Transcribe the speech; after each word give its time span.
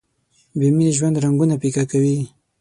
بې 0.57 0.67
مینې 0.77 0.91
ژوند 0.97 1.15
رنګونه 1.23 1.55
پیکه 1.61 1.83
کوي. 1.91 2.17